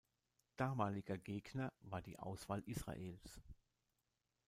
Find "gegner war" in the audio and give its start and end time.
1.19-2.01